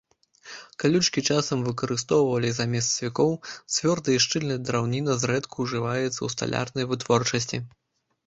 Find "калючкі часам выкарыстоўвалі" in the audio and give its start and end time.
0.83-2.49